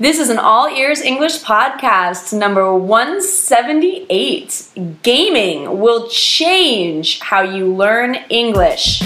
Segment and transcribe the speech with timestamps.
[0.00, 5.00] This is an all ears English podcast, number 178.
[5.02, 9.02] Gaming will change how you learn English.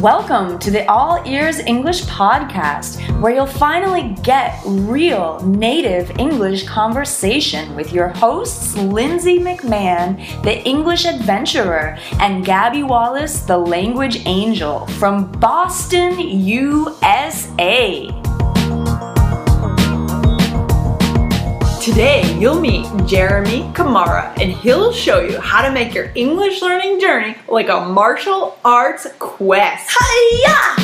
[0.00, 7.76] Welcome to the All Ears English podcast, where you'll finally get real native English conversation
[7.76, 15.30] with your hosts, Lindsay McMahon, the English adventurer, and Gabby Wallace, the language angel from
[15.38, 18.10] Boston, USA.
[21.88, 27.00] Today, you'll meet Geremie Kamara, and he'll show you how to make your English learning
[27.00, 29.90] journey like a martial arts quest.
[29.98, 30.76] Hiya!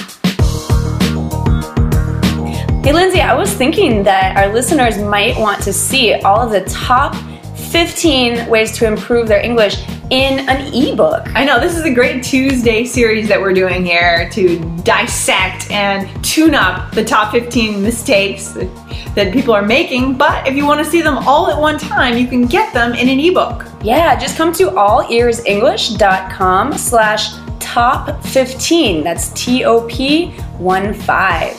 [2.82, 6.64] Hey, Lindsay, I was thinking that our listeners might want to see all of the
[6.70, 7.14] top
[7.54, 11.26] 15 ways to improve their English in an ebook.
[11.34, 16.08] I know this is a great Tuesday series that we're doing here to dissect and
[16.24, 18.68] tune up the top 15 mistakes that,
[19.16, 20.16] that people are making.
[20.16, 22.94] But if you want to see them all at one time, you can get them
[22.94, 23.66] in an ebook.
[23.82, 29.02] Yeah, just come to allearsenglish.com slash top 15.
[29.02, 31.58] That's T-O-P 1 5.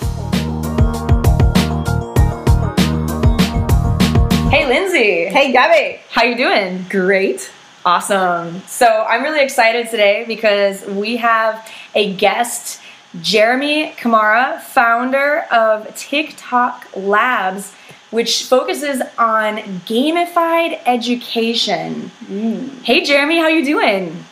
[4.50, 5.26] Hey, Lindsay.
[5.26, 6.00] Hey, Gabby.
[6.10, 6.86] How you doing?
[6.90, 7.52] Great.
[7.86, 8.62] Awesome.
[8.62, 12.82] So I'm really excited today because we have a guest,
[13.18, 17.72] Geremie Kamara, founder of TikTok Labs,
[18.10, 22.10] which focuses on gamified education.
[22.26, 22.82] Mm.
[22.82, 24.26] Hey, Geremie, how you doing?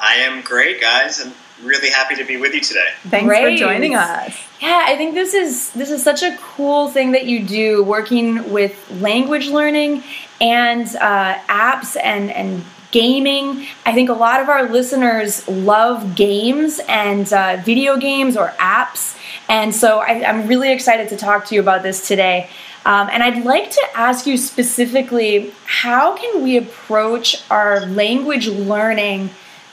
[0.00, 1.24] I am great, guys.
[1.24, 2.88] I'm really happy to be with you today.
[3.04, 3.58] Thanks Great.
[3.58, 4.36] for joining us.
[4.60, 8.52] Yeah, I think this is this is such a cool thing that you do, working
[8.52, 10.02] with language learning
[10.40, 13.66] and uh, apps and and gaming.
[13.84, 19.18] I think a lot of our listeners love games and uh, video games or apps,
[19.48, 22.48] and so I, am really excited to talk to you about this today.
[22.84, 29.30] Um, and I'd like to ask you specifically, how can we approach our language learning?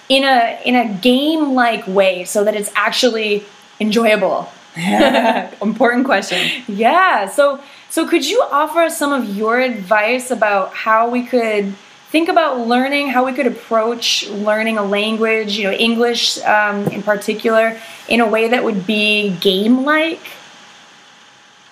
[0.10, 3.46] in a in a game like way so that it's actually
[3.80, 4.50] enjoyable
[5.62, 11.10] important question yeah so so could you offer us some of your advice about how
[11.10, 11.74] we could
[12.10, 17.02] think about learning how we could approach learning a language you know english um, in
[17.04, 20.32] particular in a way that would be game like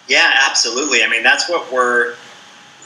[0.07, 2.15] yeah absolutely i mean that's what we're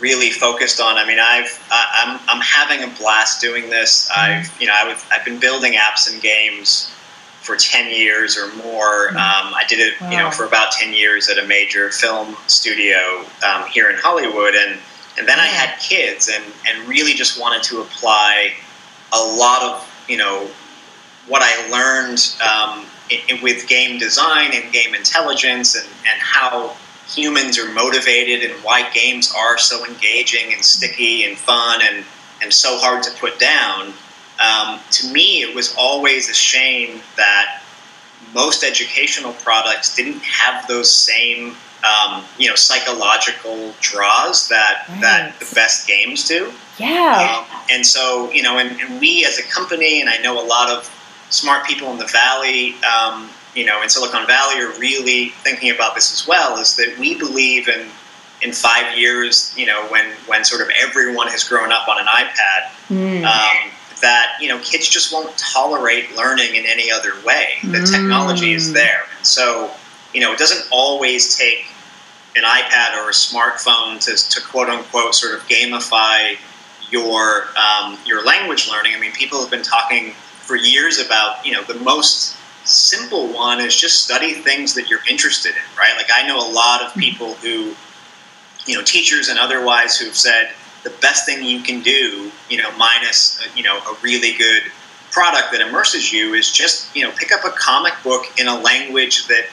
[0.01, 0.97] really focused on.
[0.97, 4.09] I mean, I've I'm I'm having a blast doing this.
[4.09, 4.19] Mm-hmm.
[4.19, 6.91] I've you know I have I've been building apps and games
[7.41, 9.07] for 10 years or more.
[9.07, 9.17] Mm-hmm.
[9.17, 10.11] Um, I did it, wow.
[10.11, 14.53] you know, for about 10 years at a major film studio um, here in Hollywood,
[14.55, 14.79] and
[15.17, 18.53] and then I had kids, and and really just wanted to apply
[19.13, 20.47] a lot of you know
[21.27, 26.75] what I learned um, in, with game design and game intelligence, and and how
[27.13, 32.05] humans are motivated and why games are so engaging and sticky and fun and,
[32.41, 33.93] and so hard to put down.
[34.39, 37.61] Um, to me, it was always a shame that
[38.33, 45.01] most educational products didn't have those same, um, you know, psychological draws that right.
[45.01, 46.51] that the best games do.
[46.77, 47.45] Yeah.
[47.49, 50.45] Um, and so, you know, and, and, we as a company, and I know a
[50.45, 50.89] lot of
[51.29, 55.95] smart people in the valley, um, you know, in Silicon Valley are really thinking about
[55.95, 56.57] this as well.
[56.57, 57.87] Is that we believe in
[58.41, 62.07] in five years, you know, when when sort of everyone has grown up on an
[62.07, 63.23] iPad, mm.
[63.23, 63.71] um,
[64.01, 67.55] that you know kids just won't tolerate learning in any other way.
[67.63, 67.91] The mm.
[67.91, 69.71] technology is there, and so
[70.13, 71.65] you know it doesn't always take
[72.35, 76.37] an iPad or a smartphone to, to quote unquote sort of gamify
[76.89, 78.93] your um, your language learning.
[78.95, 83.59] I mean, people have been talking for years about you know the most simple one
[83.59, 85.93] is just study things that you're interested in, right?
[85.97, 87.73] Like I know a lot of people who,
[88.65, 90.51] you know, teachers and otherwise who've said
[90.83, 94.63] the best thing you can do, you know, minus, uh, you know, a really good
[95.11, 98.61] product that immerses you is just, you know, pick up a comic book in a
[98.61, 99.47] language that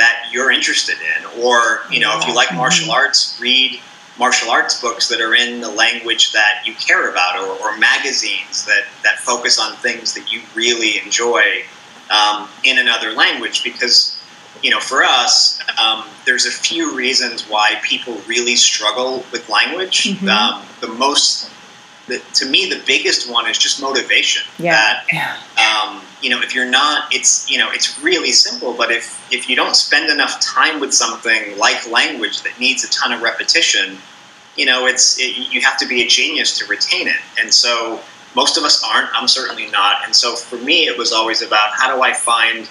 [0.00, 1.42] that you're interested in.
[1.44, 3.78] Or, you know, if you like martial arts, read
[4.18, 8.64] martial arts books that are in the language that you care about or, or magazines
[8.64, 11.42] that, that focus on things that you really enjoy
[12.10, 13.62] um, in another language.
[13.62, 14.16] Because
[14.62, 20.04] you know for us um, there's a few reasons why people really struggle with language.
[20.04, 20.28] Mm-hmm.
[20.28, 21.50] um, the most
[22.10, 25.00] the, to me the biggest one is just motivation yeah.
[25.06, 29.32] that um, you know if you're not it's you know it's really simple but if
[29.32, 33.22] if you don't spend enough time with something like language that needs a ton of
[33.22, 33.96] repetition
[34.56, 38.00] you know it's it, you have to be a genius to retain it and so
[38.34, 39.08] most of us aren't.
[39.14, 40.04] I'm certainly not.
[40.04, 42.66] And so for me, it was always about how do I find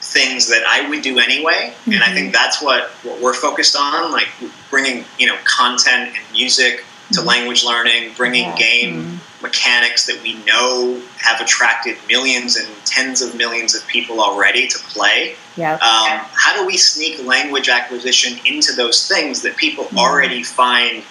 [0.00, 1.92] things that I would do anyway, mm-hmm.
[1.92, 4.28] and I think that's what, what we're focused on, like
[4.70, 7.28] bringing you know content and music to mm-hmm.
[7.28, 8.56] language learning, bringing yeah.
[8.56, 9.42] game mm-hmm.
[9.42, 14.78] mechanics that we know have attracted millions and tens of millions of people already to
[14.78, 15.34] play.
[15.56, 15.74] Yeah.
[15.74, 19.98] Um, how do we sneak language acquisition into those things that people mm-hmm.
[19.98, 21.02] already find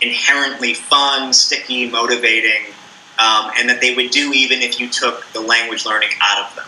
[0.00, 2.66] inherently fun, sticky, motivating,
[3.18, 6.56] um, and that they would do even if you took the language learning out of
[6.56, 6.64] them?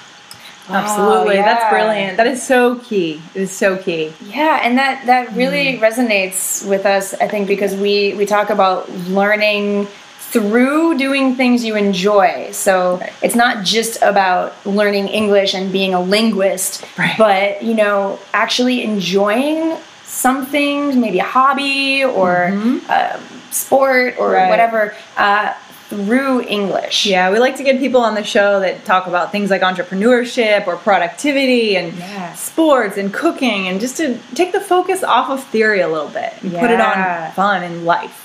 [0.69, 1.37] Absolutely.
[1.37, 1.45] Oh, yeah.
[1.45, 2.17] That's brilliant.
[2.17, 3.23] That is so key.
[3.35, 4.13] It is so key.
[4.25, 5.81] Yeah, and that that really mm.
[5.81, 9.87] resonates with us I think because we we talk about learning
[10.31, 12.51] through doing things you enjoy.
[12.53, 13.13] So right.
[13.23, 17.17] it's not just about learning English and being a linguist, right.
[17.17, 22.91] but you know, actually enjoying something, maybe a hobby or mm-hmm.
[22.91, 23.21] a
[23.53, 24.51] sport or right.
[24.51, 24.95] whatever.
[25.17, 25.55] Uh,
[25.89, 27.07] through English.
[27.07, 30.67] Yeah, we like to get people on the show that talk about things like entrepreneurship
[30.67, 32.35] or productivity and yeah.
[32.35, 36.33] sports and cooking and just to take the focus off of theory a little bit
[36.43, 36.61] and yeah.
[36.61, 38.25] put it on fun and life.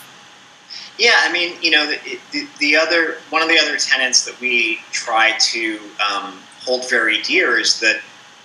[0.98, 4.40] Yeah, I mean, you know, the, the, the, other one of the other tenets that
[4.40, 5.80] we try to
[6.12, 8.02] um, hold very dear is that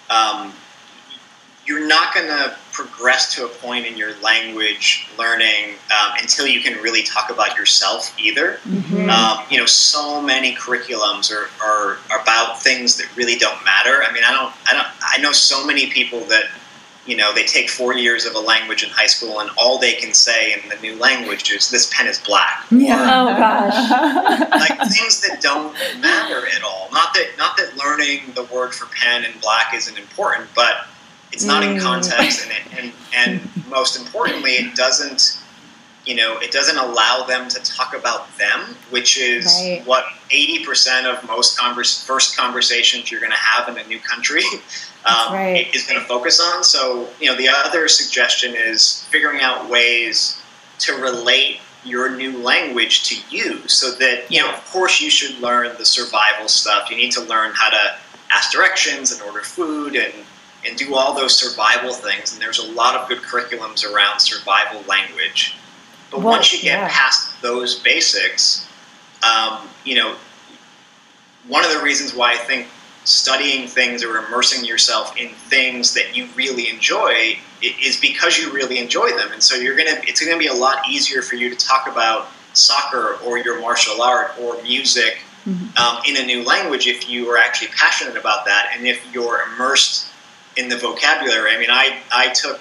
[0.08, 0.52] um,
[1.66, 6.61] you're not going to progress to a point in your language learning um, until you
[6.61, 8.58] can really talk about yourself either.
[8.64, 9.08] Mm-hmm.
[9.08, 14.02] Um, you know, so many curriculums are, are, are, about things that really don't matter.
[14.02, 16.50] I mean, I don't, I don't, I know so many people that,
[17.06, 19.94] you know, they take four years of a language in high school and all they
[19.94, 22.67] can say in the new language is this pen is black.
[22.70, 23.25] Yeah.
[23.25, 24.50] Or, oh gosh.
[24.50, 26.90] like things that don't matter at all.
[26.93, 30.88] Not that, not that learning the word for pen and black isn't important, but
[31.32, 31.82] it's not in mm.
[31.82, 35.38] context, and, it, and and most importantly, it doesn't
[36.05, 39.82] you know it doesn't allow them to talk about them, which is right.
[39.84, 43.99] what eighty percent of most converse, first conversations you're going to have in a new
[44.00, 44.43] country
[45.05, 45.75] um, right.
[45.75, 46.62] is going to focus on.
[46.64, 50.40] So you know the other suggestion is figuring out ways
[50.81, 55.38] to relate your new language to you so that you know of course you should
[55.40, 57.96] learn the survival stuff you need to learn how to
[58.32, 60.12] ask directions and order food and
[60.66, 62.32] and do all those survival things.
[62.32, 65.56] And there's a lot of good curriculums around survival language.
[66.10, 66.88] But well, once you get yeah.
[66.88, 68.66] past those basics,
[69.22, 70.16] um, you know,
[71.48, 72.68] one of the reasons why I think
[73.04, 78.78] studying things or immersing yourself in things that you really enjoy is because you really
[78.78, 79.32] enjoy them.
[79.32, 82.28] And so you're gonna it's gonna be a lot easier for you to talk about
[82.52, 85.76] soccer or your martial art or music mm-hmm.
[85.76, 89.42] um, in a new language if you are actually passionate about that and if you're
[89.42, 90.08] immersed
[90.56, 91.54] in the vocabulary.
[91.54, 92.60] I mean, I, I took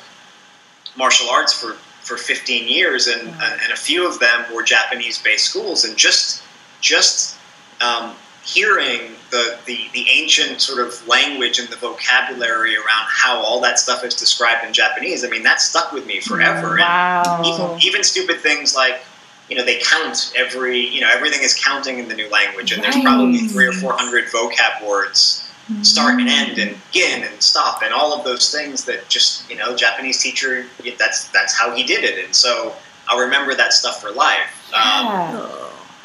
[0.98, 5.22] martial arts for, for 15 years, and, uh, and a few of them were Japanese
[5.22, 6.44] based schools, and just
[6.82, 7.38] just
[7.82, 8.14] um,
[8.44, 13.80] hearing the, the, the ancient sort of language and the vocabulary around how all that
[13.80, 16.78] stuff is described in Japanese, I mean, that stuck with me forever.
[16.78, 17.24] Wow.
[17.38, 19.02] And even, even stupid things like,
[19.50, 22.82] you know, they count every, you know, everything is counting in the new language, and
[22.82, 22.94] right.
[22.94, 25.45] there's probably three or four hundred vocab words
[25.82, 29.56] start and end and begin and stop and all of those things that just you
[29.56, 30.66] know Japanese teacher
[31.00, 32.76] that's that's how he did it and so
[33.08, 34.70] I'll remember that stuff for life.
[34.72, 35.50] Yeah.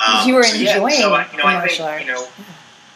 [0.07, 2.27] Um, you were so enjoying yeah, so I, you know I think you know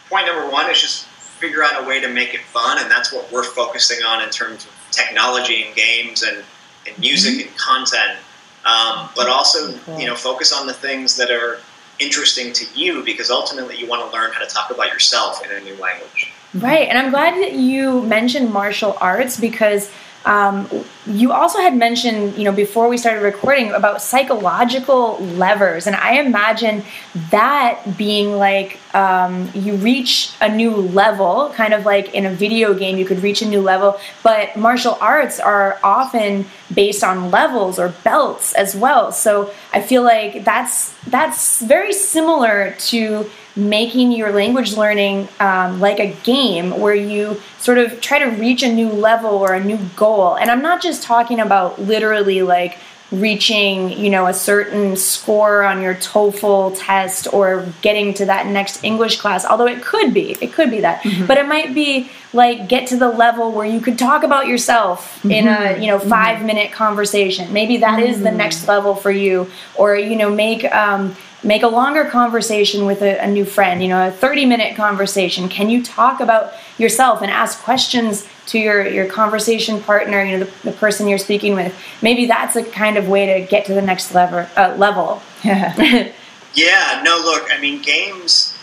[0.09, 3.13] point number one is just figure out a way to make it fun and that's
[3.13, 6.43] what we're focusing on in terms of technology and games and,
[6.87, 7.49] and music mm-hmm.
[7.49, 8.19] and content.
[8.65, 9.99] Um, but also cool.
[9.99, 11.59] you know focus on the things that are
[11.99, 15.51] interesting to you because ultimately you want to learn how to talk about yourself in
[15.51, 16.33] a new language.
[16.55, 16.87] Right.
[16.87, 19.91] And I'm glad that you mentioned martial arts because
[20.25, 20.67] um,
[21.05, 26.13] you also had mentioned, you know, before we started recording about psychological levers, and I
[26.13, 26.83] imagine
[27.29, 32.73] that being like um, you reach a new level, kind of like in a video
[32.73, 33.99] game, you could reach a new level.
[34.23, 39.11] But martial arts are often based on levels or belts as well.
[39.11, 45.99] So I feel like that's that's very similar to making your language learning um, like
[45.99, 49.79] a game where you sort of try to reach a new level or a new
[49.95, 50.35] goal.
[50.35, 52.77] And I'm not just talking about literally like
[53.11, 58.83] reaching, you know, a certain score on your TOEFL test or getting to that next
[58.83, 61.01] English class, although it could be, it could be that.
[61.03, 61.27] Mm-hmm.
[61.27, 65.19] But it might be like get to the level where you could talk about yourself
[65.19, 65.31] mm-hmm.
[65.31, 65.81] in a, mm-hmm.
[65.83, 66.45] you know, 5 mm-hmm.
[66.45, 67.53] minute conversation.
[67.53, 68.37] Maybe that is the mm-hmm.
[68.37, 73.23] next level for you or you know, make um make a longer conversation with a,
[73.23, 75.47] a, new friend, you know, a 30 minute conversation.
[75.47, 80.45] Can you talk about yourself and ask questions to your, your conversation partner, you know,
[80.45, 81.77] the, the person you're speaking with?
[82.01, 85.21] Maybe that's a kind of way to get to the next lever, uh, level.
[85.43, 88.57] yeah, no, look, I mean, games,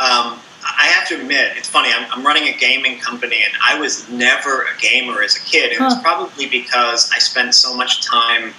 [0.00, 0.40] um,
[0.76, 1.90] I have to admit, it's funny.
[1.92, 5.72] I'm, I'm, running a gaming company, and I was never a gamer as a kid.
[5.72, 5.88] It huh.
[5.90, 8.52] it's probably because I spent so much time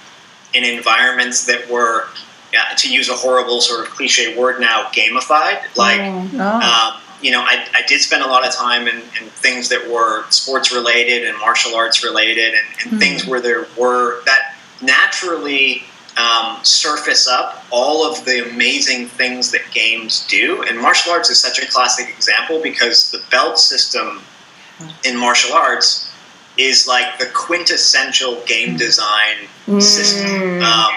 [0.52, 2.08] in environments that were,
[2.52, 5.76] yeah, to use a horrible sort of cliche word now, gamified.
[5.76, 6.94] Like, oh.
[6.94, 9.90] um, you know, I, I did spend a lot of time in, in things that
[9.90, 12.98] were sports related and martial arts related, and, and mm-hmm.
[12.98, 15.84] things where there were that naturally
[16.16, 20.62] um, surface up all of the amazing things that games do.
[20.62, 24.22] And martial arts is such a classic example because the belt system
[25.04, 26.12] in martial arts
[26.56, 29.80] is like the quintessential game design mm.
[29.80, 30.62] system.
[30.62, 30.92] Um,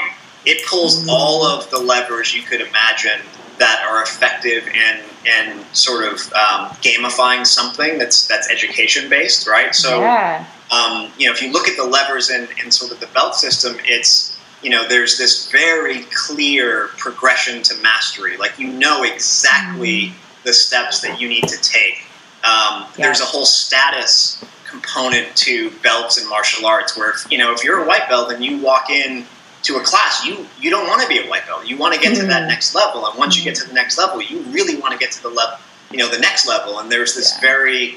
[0.46, 3.22] it pulls all of the levers you could imagine
[3.60, 9.74] that are effective in in sort of um, gamifying something that's that's education based, right?
[9.74, 10.46] So, yeah.
[10.72, 13.36] um, you know, if you look at the levers in, in sort of the belt
[13.36, 18.38] system, it's you know, there's this very clear progression to mastery.
[18.38, 20.44] Like you know exactly mm-hmm.
[20.46, 22.06] the steps that you need to take.
[22.44, 22.88] Um, yeah.
[22.98, 27.64] There's a whole status component to belts in martial arts where, if, you know, if
[27.64, 29.26] you're a white belt and you walk in
[29.63, 31.65] to a class, you you don't want to be a white belt.
[31.65, 32.50] You want to get to that mm-hmm.
[32.50, 35.12] next level, and once you get to the next level, you really want to get
[35.13, 35.58] to the level,
[35.91, 36.79] you know, the next level.
[36.79, 37.41] And there's this yeah.
[37.41, 37.96] very,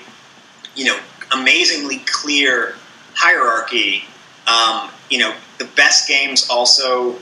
[0.74, 0.98] you know,
[1.32, 2.76] amazingly clear
[3.14, 4.04] hierarchy.
[4.46, 7.16] Um, you know, the best games also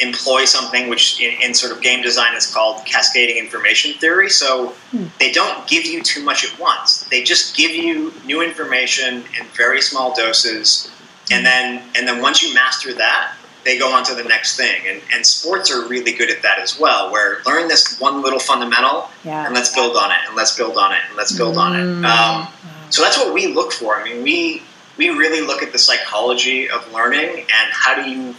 [0.00, 4.28] employ something which in, in, sort of game design is called cascading information theory.
[4.28, 5.04] So hmm.
[5.18, 7.04] they don't give you too much at once.
[7.04, 10.90] They just give you new information in very small doses,
[11.30, 13.34] and then and then once you master that,
[13.66, 14.80] they go on to the next thing.
[14.86, 18.38] And, and sports are really good at that as well, where learn this one little
[18.38, 19.44] fundamental yeah.
[19.44, 21.84] and let's build on it, and let's build on it, and let's build on it.
[21.84, 22.04] Mm.
[22.04, 22.48] Um,
[22.90, 23.96] so that's what we look for.
[23.96, 24.62] I mean, we
[24.96, 28.34] we really look at the psychology of learning and how do you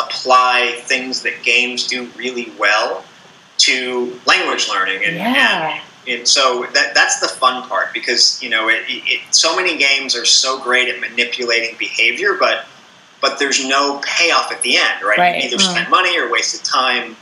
[0.00, 3.04] apply things that games do really well
[3.58, 5.80] to language learning and, yeah.
[6.06, 9.76] and, and so that, that's the fun part because you know it, it, so many
[9.76, 12.66] games are so great at manipulating behavior but
[13.20, 15.36] but there's no payoff at the end right, right.
[15.36, 15.70] you either mm.
[15.70, 17.16] spend money or wasted time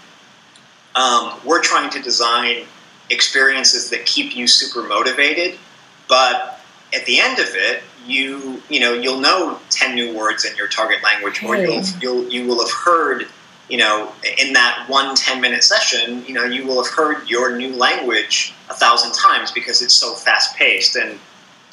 [0.94, 2.64] um, we're trying to design
[3.10, 5.58] experiences that keep you super motivated
[6.08, 6.60] but
[6.94, 10.68] at the end of it you you know you'll know 10 new words in your
[10.68, 13.28] target language or you'll, you'll you will have heard
[13.68, 17.56] you know in that one 10 minute session you know you will have heard your
[17.56, 21.18] new language a thousand times because it's so fast paced and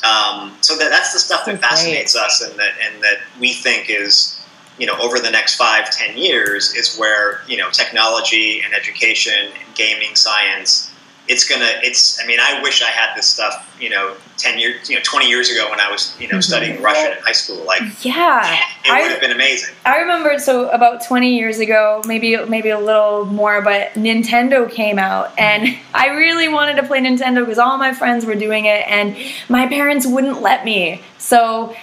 [0.04, 3.90] um, so that, that's the stuff that fascinates us and that and that we think
[3.90, 4.40] is
[4.78, 9.34] you know over the next five ten years is where you know technology and education
[9.48, 10.92] and gaming science
[11.27, 14.89] it's gonna it's i mean i wish i had this stuff you know 10 years
[14.89, 16.41] you know 20 years ago when i was you know mm-hmm.
[16.41, 18.60] studying russian in high school like yeah.
[18.86, 19.74] it would have been amazing.
[19.86, 25.00] I remember so about 20 years ago maybe maybe a little more but nintendo came
[25.00, 28.88] out and i really wanted to play nintendo because all my friends were doing it
[28.88, 29.17] and
[29.50, 31.01] my parents wouldn't let me.
[31.17, 31.75] So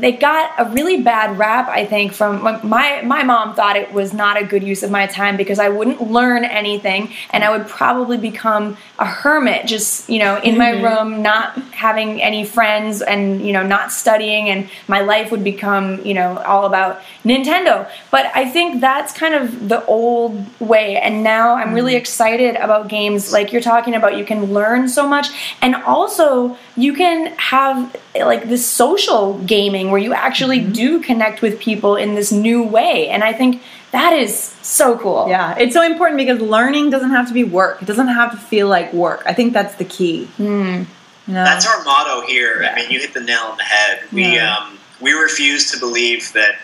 [0.00, 4.12] they got a really bad rap i think from my my mom thought it was
[4.12, 7.66] not a good use of my time because i wouldn't learn anything and i would
[7.68, 10.58] probably become a hermit just you know in mm-hmm.
[10.58, 15.44] my room not having any friends and you know not studying and my life would
[15.44, 20.96] become you know all about nintendo but i think that's kind of the old way
[20.96, 22.00] and now i'm really mm-hmm.
[22.00, 25.28] excited about games like you're talking about you can learn so much
[25.62, 30.72] and also you can have like this social gaming where you actually mm-hmm.
[30.72, 33.08] do connect with people in this new way.
[33.08, 35.26] And I think that is so cool.
[35.28, 37.82] Yeah, it's so important because learning doesn't have to be work.
[37.82, 39.22] It doesn't have to feel like work.
[39.26, 40.28] I think that's the key.
[40.38, 40.86] Mm.
[41.28, 41.44] Know?
[41.44, 42.62] That's our motto here.
[42.62, 42.72] Yeah.
[42.72, 44.00] I mean, you hit the nail on the head.
[44.12, 44.56] We yeah.
[44.56, 46.56] um, we refuse to believe that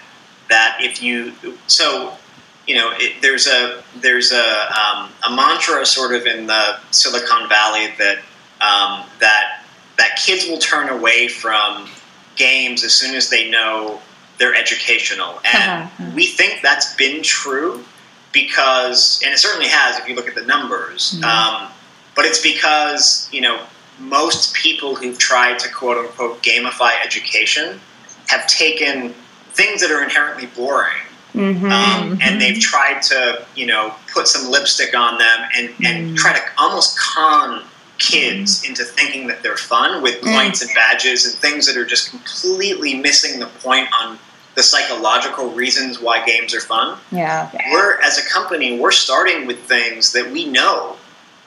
[0.49, 1.33] that if you
[1.67, 2.15] so
[2.67, 7.49] you know it, there's a there's a um, a mantra sort of in the Silicon
[7.49, 8.19] Valley that
[8.61, 9.65] um, that
[9.99, 11.89] that kids will turn away from
[12.37, 14.01] games as soon as they know
[14.39, 15.41] they're educational.
[15.45, 16.11] And uh-huh.
[16.15, 17.85] we think that's been true
[18.33, 21.25] because, and it certainly has if you look at the numbers, mm-hmm.
[21.25, 21.71] um,
[22.17, 23.65] but it's because, you know,
[23.99, 27.81] most people who've tried to quote unquote gamify education
[28.29, 29.15] have taken
[29.53, 32.23] things that are inherently boring Mm-hmm, um, mm-hmm.
[32.23, 36.17] and they've tried to, you know, put some lipstick on them and, and mm.
[36.17, 37.65] try to almost con
[37.99, 38.69] kids mm.
[38.69, 40.33] into thinking that they're fun with mm.
[40.33, 44.17] points and badges and things that are just completely missing the point on
[44.55, 46.97] the psychological reasons why games are fun.
[47.11, 47.51] Yeah.
[47.73, 50.97] We're as a company, we're starting with things that we know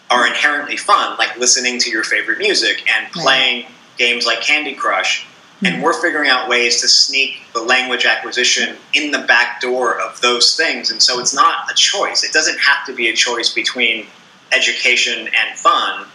[0.09, 3.71] are inherently fun, like listening to your favorite music and playing right.
[3.97, 5.27] games like Candy Crush.
[5.63, 5.81] And mm.
[5.81, 10.55] we're figuring out ways to sneak the language acquisition in the back door of those
[10.55, 10.91] things.
[10.91, 12.23] And so it's not a choice.
[12.23, 14.05] It doesn't have to be a choice between
[14.51, 16.05] education and fun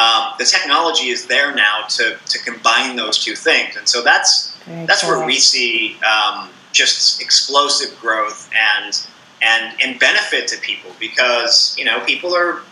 [0.00, 3.76] um, the technology is there now to, to combine those two things.
[3.76, 5.18] And so that's Very that's cool.
[5.18, 9.06] where we see um, just explosive growth and
[9.42, 12.62] and and benefit to people because you know people are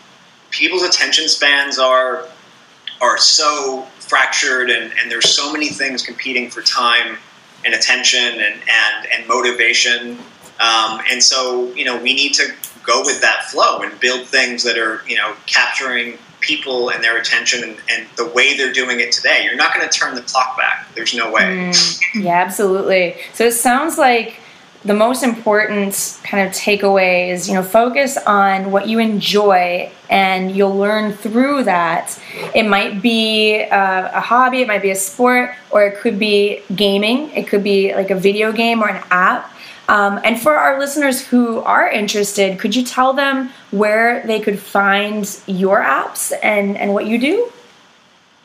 [0.51, 2.25] people's attention spans are
[3.01, 7.17] are so fractured and, and there's so many things competing for time
[7.65, 10.17] and attention and and, and motivation.
[10.59, 12.53] Um, and so you know we need to
[12.83, 17.17] go with that flow and build things that are you know capturing people and their
[17.17, 19.43] attention and, and the way they're doing it today.
[19.43, 20.87] You're not going to turn the clock back.
[20.95, 21.69] There's no way.
[21.71, 23.17] Mm, yeah, absolutely.
[23.33, 24.39] So it sounds like
[24.85, 30.55] the most important kind of takeaway is you know focus on what you enjoy and
[30.55, 32.17] you'll learn through that.
[32.55, 36.61] It might be uh, a hobby it might be a sport or it could be
[36.75, 37.29] gaming.
[37.31, 39.51] It could be like a video game or an app.
[39.89, 44.59] Um, and for our listeners who are interested could you tell them where they could
[44.59, 47.51] find your apps and and what you do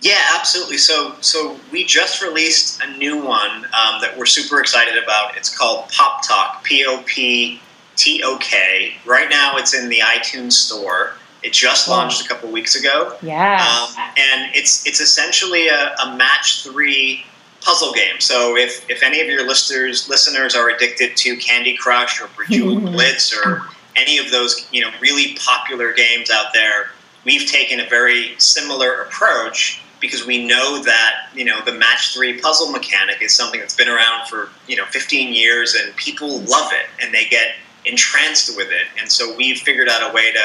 [0.05, 0.77] Yeah, absolutely.
[0.77, 5.35] So, so we just released a new one um, that we're super excited about.
[5.35, 7.59] It's called PopTok, P O P
[7.97, 8.97] T O K.
[9.07, 11.15] Right now, it's in the iTunes store.
[11.43, 16.17] It just launched a couple weeks ago, yeah um, and it's it's essentially a, a
[16.17, 17.25] match three
[17.63, 18.21] puzzle game.
[18.21, 22.83] So, if if any of your listeners listeners are addicted to Candy Crush or Bejeweled
[22.93, 23.63] Blitz or
[23.97, 26.91] any of those you know really popular games out there,
[27.25, 32.39] we've taken a very similar approach because we know that you know the match three
[32.39, 36.71] puzzle mechanic is something that's been around for you know 15 years and people love
[36.73, 37.53] it and they get
[37.87, 40.41] entranced with it and so we've figured out a way to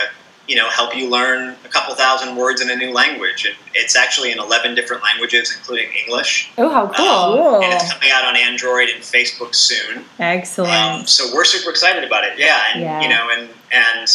[0.48, 3.96] you know help you learn a couple thousand words in a new language and it's
[3.98, 8.24] actually in 11 different languages including english oh how cool Um, and it's coming out
[8.26, 10.72] on android and facebook soon Excellent.
[10.74, 12.38] um, so we're super excited about it.
[12.40, 13.02] Yeah, and Yeah.
[13.02, 14.08] you know, and and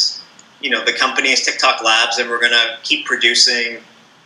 [0.60, 3.78] you know, the company is TikTok Labs, and we're going to keep producing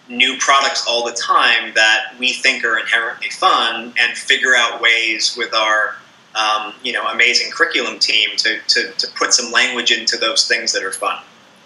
[0.08, 5.36] new products all the time that we think are inherently fun, and figure out ways
[5.36, 5.96] with our
[6.34, 10.72] um, you know amazing curriculum team to, to to put some language into those things
[10.72, 11.18] that are fun.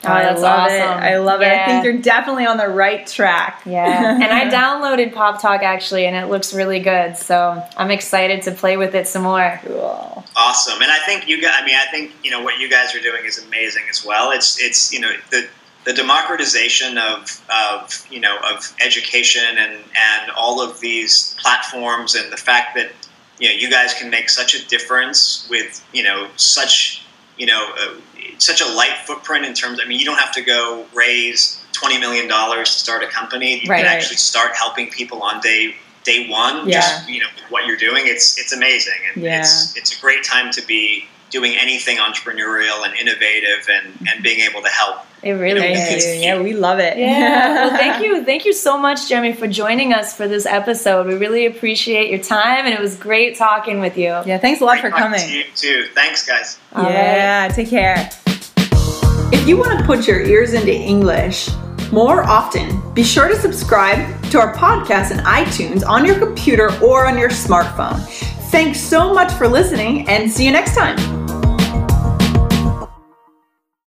[0.05, 0.75] Oh, I that's love awesome.
[0.75, 0.81] it.
[0.81, 1.53] I love it.
[1.53, 3.63] I think you're definitely on the right track.
[3.65, 7.17] Yeah, and I downloaded Pop Talk actually, and it looks really good.
[7.17, 9.61] So I'm excited to play with it some more.
[9.65, 10.25] Cool.
[10.35, 11.55] Awesome, and I think you guys.
[11.57, 14.33] I mean, I think you know what you guys are doing is amazing as well.
[14.33, 15.47] It's it's you know the
[15.85, 22.33] the democratization of of you know of education and and all of these platforms and
[22.33, 22.91] the fact that
[23.39, 27.03] you know you guys can make such a difference with you know such
[27.37, 27.95] you know uh,
[28.39, 29.79] such a light footprint in terms.
[29.83, 33.61] I mean, you don't have to go raise twenty million dollars to start a company.
[33.63, 33.79] You Right.
[33.79, 33.97] can Right.
[33.97, 36.69] actually start helping people on day day one.
[36.69, 36.81] Yeah.
[36.81, 38.03] Just you know with what you're doing.
[38.07, 39.41] It's it's amazing, and Yeah.
[39.41, 44.41] it's it's a great time to be doing anything entrepreneurial and innovative and, and being
[44.41, 44.99] able to help.
[45.23, 46.05] It really Thank is.
[46.05, 46.13] you.
[46.21, 46.97] Yeah, we love it.
[46.99, 47.41] Yeah.
[47.63, 48.25] Well, thank you.
[48.25, 51.07] Thank you so much, Geremie, for joining us for this episode.
[51.07, 54.09] We really appreciate your time, and it was great talking with you.
[54.27, 55.21] Yeah, thanks a lot for Great talking coming.
[55.21, 55.87] to you too.
[55.95, 56.59] Thanks, guys.
[56.75, 56.93] All right.
[56.93, 58.11] yeah, take care.
[59.33, 61.49] If you want to put your ears into English
[61.93, 67.07] more often, be sure to subscribe to our podcast in iTunes on your computer or
[67.07, 68.01] on your smartphone.
[68.51, 71.22] Thanks so much for listening and see you next time.